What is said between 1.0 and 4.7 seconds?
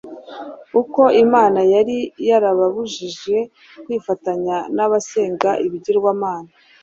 Imana yari yarababujije kwifatanya